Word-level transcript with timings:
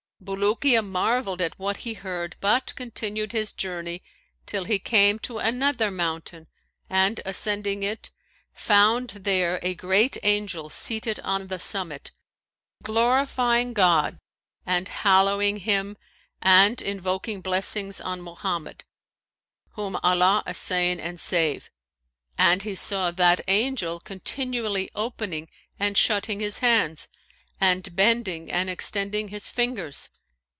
Bulukiya 0.23 0.83
marvelled 0.85 1.41
at 1.41 1.57
what 1.57 1.77
he 1.77 1.95
heard 1.95 2.35
but 2.39 2.75
continued 2.75 3.31
his 3.31 3.51
journey 3.51 4.03
till 4.45 4.65
he 4.65 4.77
came 4.77 5.17
to 5.17 5.39
another 5.39 5.89
mountain 5.89 6.45
and 6.87 7.19
ascending 7.25 7.81
it, 7.81 8.11
found 8.53 9.09
there 9.09 9.59
a 9.63 9.73
great 9.73 10.17
Angel 10.21 10.69
seated 10.69 11.19
on 11.21 11.47
the 11.47 11.57
summit, 11.57 12.11
glorifying 12.83 13.73
God 13.73 14.19
and 14.63 14.89
hallowing 14.89 15.57
Him 15.57 15.97
and 16.39 16.79
invoking 16.83 17.41
blessings 17.41 17.99
on 17.99 18.21
Mohammed 18.21 18.83
(whom 19.69 19.95
Allah 20.03 20.43
assain 20.45 20.99
and 20.99 21.19
save!), 21.19 21.71
and 22.37 22.61
he 22.61 22.75
saw 22.75 23.09
that 23.09 23.41
Angel 23.47 23.99
continually 23.99 24.91
opening 24.93 25.49
and 25.79 25.97
shutting 25.97 26.39
his 26.41 26.59
hands 26.59 27.09
and 27.63 27.95
bending 27.95 28.51
and 28.51 28.71
extending 28.71 29.27
his 29.27 29.47
fingers. 29.47 30.09